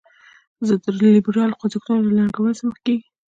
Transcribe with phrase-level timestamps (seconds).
[0.67, 3.07] ضد لیبرال خوځښتونه له ننګونې سره مخ کیږي.